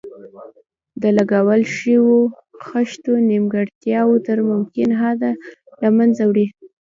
[1.01, 2.09] د لګول شویو
[2.67, 5.31] خښتو نیمګړتیاوې تر ممکن حده
[5.81, 6.47] له منځه وړي.